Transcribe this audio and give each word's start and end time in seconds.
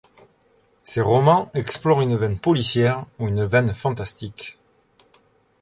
Ces 0.83 0.99
romans 1.01 1.51
explorent 1.53 2.01
une 2.01 2.15
veine 2.17 2.39
policière 2.39 3.05
ou 3.19 3.27
une 3.27 3.45
veine 3.45 3.71
fantastique. 3.71 4.57